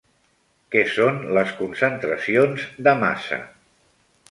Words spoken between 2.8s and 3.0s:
de